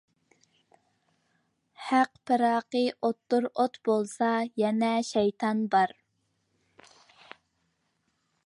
ھەق 1.89 2.09
پىراقى-ئوتتۇر، 2.31 3.47
ئوت 3.51 3.79
بولسا 3.91 4.33
يەنە 4.63 4.91
شەيتان 5.11 5.65
بار. 5.77 5.97